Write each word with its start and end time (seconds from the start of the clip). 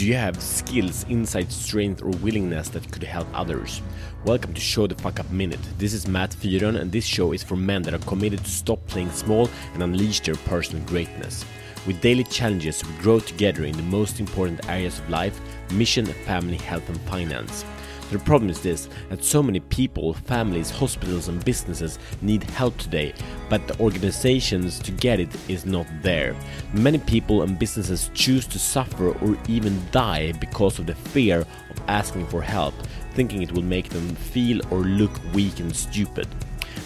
Do 0.00 0.06
you 0.06 0.14
have 0.14 0.40
skills, 0.40 1.04
insight, 1.10 1.52
strength, 1.52 2.00
or 2.00 2.08
willingness 2.22 2.70
that 2.70 2.90
could 2.90 3.02
help 3.02 3.26
others? 3.34 3.82
Welcome 4.24 4.54
to 4.54 4.60
Show 4.60 4.86
the 4.86 4.94
Fuck 4.94 5.20
Up 5.20 5.30
Minute. 5.30 5.60
This 5.76 5.92
is 5.92 6.08
Matt 6.08 6.30
Fyron, 6.30 6.80
and 6.80 6.90
this 6.90 7.04
show 7.04 7.32
is 7.32 7.42
for 7.42 7.54
men 7.54 7.82
that 7.82 7.92
are 7.92 8.06
committed 8.08 8.42
to 8.42 8.50
stop 8.50 8.86
playing 8.86 9.10
small 9.10 9.50
and 9.74 9.82
unleash 9.82 10.20
their 10.20 10.36
personal 10.36 10.82
greatness. 10.86 11.44
With 11.86 12.00
daily 12.00 12.24
challenges, 12.24 12.82
we 12.82 12.94
grow 12.94 13.20
together 13.20 13.64
in 13.64 13.76
the 13.76 13.82
most 13.82 14.20
important 14.20 14.66
areas 14.70 14.98
of 15.00 15.10
life 15.10 15.38
mission, 15.70 16.06
family, 16.06 16.56
health, 16.56 16.88
and 16.88 16.98
finance. 17.02 17.66
The 18.10 18.18
problem 18.18 18.50
is 18.50 18.60
this 18.60 18.88
that 19.08 19.24
so 19.24 19.42
many 19.42 19.60
people, 19.60 20.14
families, 20.14 20.70
hospitals, 20.70 21.28
and 21.28 21.44
businesses 21.44 21.98
need 22.22 22.42
help 22.42 22.76
today, 22.76 23.14
but 23.48 23.66
the 23.68 23.78
organizations 23.78 24.80
to 24.80 24.90
get 24.90 25.20
it 25.20 25.28
is 25.48 25.64
not 25.64 25.86
there. 26.02 26.34
Many 26.74 26.98
people 26.98 27.42
and 27.42 27.58
businesses 27.58 28.10
choose 28.14 28.46
to 28.48 28.58
suffer 28.58 29.12
or 29.12 29.38
even 29.48 29.80
die 29.92 30.32
because 30.32 30.80
of 30.80 30.86
the 30.86 30.94
fear 30.94 31.40
of 31.40 31.80
asking 31.86 32.26
for 32.26 32.42
help, 32.42 32.74
thinking 33.12 33.42
it 33.42 33.52
will 33.52 33.62
make 33.62 33.88
them 33.90 34.16
feel 34.16 34.60
or 34.72 34.80
look 34.80 35.12
weak 35.32 35.60
and 35.60 35.74
stupid. 35.74 36.26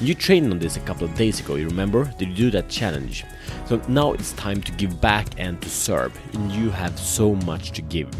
You 0.00 0.14
trained 0.14 0.52
on 0.52 0.58
this 0.58 0.76
a 0.76 0.80
couple 0.80 1.04
of 1.06 1.14
days 1.14 1.40
ago, 1.40 1.54
you 1.54 1.68
remember? 1.68 2.12
Did 2.18 2.30
you 2.30 2.34
do 2.34 2.50
that 2.50 2.68
challenge? 2.68 3.24
So 3.66 3.80
now 3.88 4.12
it's 4.12 4.32
time 4.32 4.60
to 4.62 4.72
give 4.72 5.00
back 5.00 5.28
and 5.38 5.60
to 5.62 5.70
serve, 5.70 6.18
and 6.34 6.52
you 6.52 6.68
have 6.70 6.98
so 6.98 7.34
much 7.34 7.70
to 7.72 7.82
give. 7.82 8.10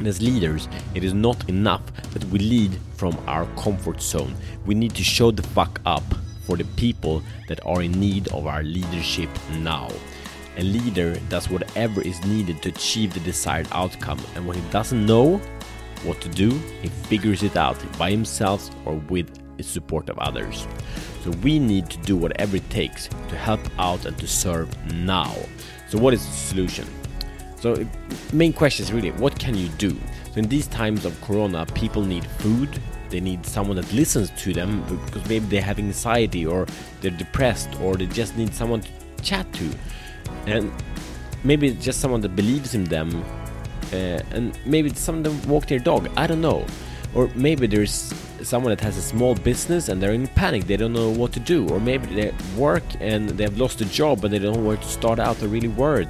And 0.00 0.08
as 0.08 0.22
leaders, 0.22 0.66
it 0.94 1.04
is 1.04 1.12
not 1.12 1.46
enough 1.50 1.82
that 2.14 2.24
we 2.24 2.38
lead 2.38 2.78
from 2.96 3.18
our 3.26 3.44
comfort 3.56 4.00
zone. 4.00 4.34
We 4.64 4.74
need 4.74 4.94
to 4.94 5.04
show 5.04 5.30
the 5.30 5.42
fuck 5.42 5.78
up 5.84 6.02
for 6.46 6.56
the 6.56 6.64
people 6.76 7.22
that 7.48 7.64
are 7.66 7.82
in 7.82 7.92
need 7.92 8.28
of 8.28 8.46
our 8.46 8.62
leadership 8.62 9.28
now. 9.58 9.90
A 10.56 10.62
leader 10.62 11.20
does 11.28 11.50
whatever 11.50 12.00
is 12.00 12.24
needed 12.24 12.62
to 12.62 12.70
achieve 12.70 13.12
the 13.12 13.20
desired 13.20 13.68
outcome, 13.72 14.18
and 14.34 14.48
when 14.48 14.56
he 14.56 14.70
doesn't 14.70 15.04
know 15.04 15.36
what 16.04 16.18
to 16.22 16.30
do, 16.30 16.48
he 16.80 16.88
figures 16.88 17.42
it 17.42 17.58
out 17.58 17.76
by 17.98 18.10
himself 18.10 18.70
or 18.86 18.94
with 19.10 19.28
the 19.58 19.62
support 19.62 20.08
of 20.08 20.18
others. 20.18 20.66
So 21.24 21.30
we 21.42 21.58
need 21.58 21.90
to 21.90 21.98
do 21.98 22.16
whatever 22.16 22.56
it 22.56 22.70
takes 22.70 23.08
to 23.08 23.36
help 23.36 23.60
out 23.78 24.06
and 24.06 24.16
to 24.16 24.26
serve 24.26 24.74
now. 24.94 25.36
So, 25.88 25.98
what 25.98 26.14
is 26.14 26.24
the 26.24 26.32
solution? 26.32 26.86
So 27.60 27.86
main 28.32 28.52
question 28.52 28.84
is 28.84 28.92
really 28.92 29.10
what 29.12 29.38
can 29.38 29.54
you 29.54 29.68
do? 29.70 29.90
So 30.32 30.38
in 30.38 30.48
these 30.48 30.66
times 30.66 31.04
of 31.04 31.20
corona, 31.20 31.66
people 31.74 32.02
need 32.02 32.24
food, 32.24 32.80
they 33.10 33.20
need 33.20 33.44
someone 33.44 33.76
that 33.76 33.92
listens 33.92 34.30
to 34.42 34.52
them 34.52 34.82
because 35.04 35.28
maybe 35.28 35.46
they 35.46 35.60
have 35.60 35.78
anxiety 35.78 36.46
or 36.46 36.66
they're 37.00 37.10
depressed 37.10 37.68
or 37.80 37.96
they 37.96 38.06
just 38.06 38.36
need 38.36 38.54
someone 38.54 38.80
to 38.80 38.88
chat 39.22 39.52
to. 39.54 39.70
And 40.46 40.72
maybe 41.44 41.72
just 41.74 42.00
someone 42.00 42.20
that 42.22 42.34
believes 42.34 42.74
in 42.74 42.84
them 42.84 43.24
uh, 43.92 44.22
and 44.30 44.58
maybe 44.64 44.88
someone 44.94 45.22
that 45.24 45.46
walk 45.46 45.66
their 45.66 45.78
dog, 45.78 46.08
I 46.16 46.26
don't 46.26 46.40
know. 46.40 46.64
Or 47.12 47.28
maybe 47.34 47.66
there's 47.66 48.14
someone 48.42 48.70
that 48.70 48.80
has 48.80 48.96
a 48.96 49.02
small 49.02 49.34
business 49.34 49.88
and 49.88 50.00
they're 50.00 50.12
in 50.12 50.28
panic, 50.28 50.66
they 50.66 50.76
don't 50.76 50.92
know 50.92 51.10
what 51.10 51.32
to 51.32 51.40
do. 51.40 51.68
Or 51.68 51.80
maybe 51.80 52.06
they 52.14 52.32
work 52.56 52.84
and 53.00 53.28
they've 53.30 53.58
lost 53.58 53.80
a 53.80 53.84
job 53.84 54.22
but 54.22 54.30
they 54.30 54.38
don't 54.38 54.54
know 54.54 54.62
where 54.62 54.76
to 54.76 54.88
start 54.88 55.18
out, 55.18 55.36
they're 55.38 55.48
really 55.48 55.68
worried. 55.68 56.08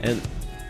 And 0.00 0.22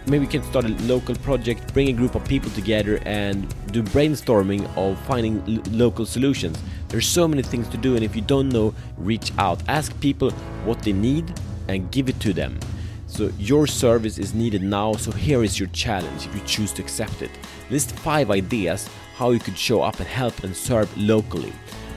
maybe 0.07 0.25
we 0.25 0.27
can 0.27 0.43
start 0.45 0.65
a 0.65 0.69
local 0.85 1.15
project, 1.17 1.73
bring 1.75 1.89
a 1.89 1.93
group 1.93 2.15
of 2.15 2.25
people 2.25 2.51
together 2.53 3.01
and 3.05 3.49
do 3.73 3.83
brainstorming 3.83 4.69
of 4.77 4.99
finding 5.07 5.63
local 5.71 6.07
solutions. 6.07 6.59
There's 6.89 7.07
so 7.07 7.29
many 7.29 7.43
things 7.43 7.69
to 7.69 7.77
do 7.77 7.97
and 7.97 8.05
if 8.05 8.17
you 8.17 8.23
don't 8.23 8.49
know, 8.49 8.75
reach 8.97 9.33
out. 9.39 9.63
Ask 9.69 9.99
people 10.01 10.31
what 10.65 10.83
they 10.83 10.93
need 10.93 11.33
and 11.69 11.91
give 11.91 12.09
it 12.09 12.19
to 12.21 12.33
them. 12.33 12.59
So 13.07 13.31
your 13.39 13.67
service 13.67 14.19
is 14.19 14.35
needed 14.35 14.63
now, 14.63 14.93
so 14.95 15.11
here 15.11 15.43
is 15.43 15.59
your 15.59 15.69
challenge 15.71 16.27
if 16.27 16.35
you 16.35 16.43
choose 16.43 16.73
to 16.75 16.83
accept 16.83 17.23
it. 17.23 17.31
List 17.71 17.93
5 17.93 18.31
ideas 18.31 18.89
how 19.17 19.31
you 19.31 19.41
could 19.41 19.59
show 19.59 19.83
up 19.83 19.99
and 19.99 20.07
help 20.07 20.45
and 20.45 20.55
serve 20.55 20.89
locally. 20.97 21.53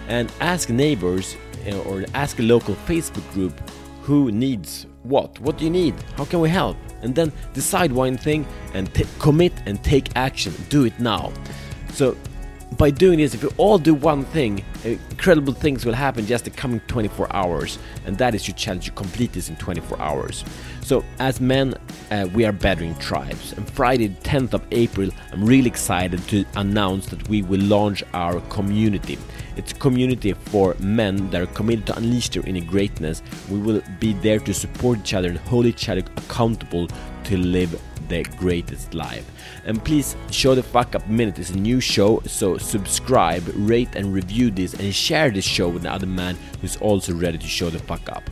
And 0.07 0.31
ask 0.39 0.69
neighbors 0.69 1.37
eh, 1.65 1.77
or 1.85 2.05
ask 2.15 2.39
a 2.39 2.41
local 2.41 2.73
Facebook 2.87 3.29
group 3.33 3.53
who 4.01 4.31
needs 4.31 4.87
what? 5.03 5.39
What 5.39 5.57
do 5.57 5.65
you 5.65 5.71
need? 5.71 5.95
How 6.15 6.25
can 6.25 6.39
we 6.39 6.49
help? 6.49 6.77
And 7.01 7.15
then 7.15 7.31
decide 7.53 7.91
one 7.91 8.17
thing 8.17 8.45
and 8.73 8.89
commit 9.19 9.53
and 9.65 9.83
take 9.83 10.15
action. 10.15 10.53
Do 10.69 10.85
it 10.85 10.99
now. 10.99 11.31
So, 11.93 12.15
by 12.77 12.89
doing 12.89 13.19
this, 13.19 13.33
if 13.33 13.43
you 13.43 13.51
all 13.57 13.77
do 13.77 13.93
one 13.93 14.23
thing, 14.25 14.63
incredible 14.83 15.53
things 15.53 15.85
will 15.85 15.93
happen 15.93 16.25
just 16.25 16.45
the 16.45 16.51
coming 16.51 16.79
24 16.87 17.35
hours. 17.35 17.77
And 18.05 18.17
that 18.17 18.33
is 18.33 18.47
your 18.47 18.55
challenge 18.55 18.85
to 18.85 18.91
complete 18.91 19.33
this 19.33 19.49
in 19.49 19.55
24 19.57 19.99
hours. 19.99 20.45
So, 20.81 21.03
as 21.19 21.41
men, 21.41 21.75
uh, 22.11 22.27
we 22.33 22.45
are 22.45 22.51
bettering 22.51 22.93
tribes. 22.95 23.53
And 23.53 23.67
Friday, 23.71 24.09
10th 24.09 24.53
of 24.53 24.63
April, 24.71 25.09
I'm 25.31 25.45
really 25.45 25.67
excited 25.67 26.21
to 26.27 26.45
announce 26.55 27.07
that 27.07 27.27
we 27.29 27.41
will 27.41 27.61
launch 27.61 28.03
our 28.13 28.41
community. 28.41 29.17
It's 29.55 29.71
a 29.71 29.75
community 29.75 30.33
for 30.33 30.75
men 30.79 31.29
that 31.31 31.41
are 31.41 31.47
committed 31.47 31.87
to 31.87 31.97
unleash 31.97 32.29
their 32.29 32.45
inner 32.45 32.65
greatness. 32.65 33.23
We 33.49 33.59
will 33.59 33.81
be 33.99 34.13
there 34.13 34.39
to 34.39 34.53
support 34.53 34.99
each 34.99 35.13
other 35.13 35.29
and 35.29 35.37
hold 35.37 35.65
each 35.65 35.87
other 35.89 36.01
accountable 36.17 36.87
to 37.23 37.37
live 37.37 37.81
the 38.09 38.23
greatest 38.37 38.93
life. 38.93 39.29
And 39.65 39.83
please, 39.83 40.15
Show 40.31 40.55
the 40.55 40.63
Fuck 40.63 40.95
Up 40.95 41.07
Minute 41.07 41.39
is 41.39 41.51
a 41.51 41.57
new 41.57 41.79
show, 41.79 42.21
so 42.25 42.57
subscribe, 42.57 43.43
rate, 43.55 43.95
and 43.95 44.13
review 44.13 44.51
this, 44.51 44.73
and 44.73 44.93
share 44.93 45.31
this 45.31 45.45
show 45.45 45.69
with 45.69 45.85
another 45.85 46.07
man 46.07 46.37
who's 46.59 46.75
also 46.77 47.13
ready 47.13 47.37
to 47.37 47.47
show 47.47 47.69
the 47.69 47.79
fuck 47.79 48.09
up. 48.09 48.23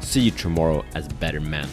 See 0.00 0.20
you 0.20 0.30
tomorrow 0.30 0.84
as 0.94 1.08
better 1.08 1.40
men. 1.40 1.68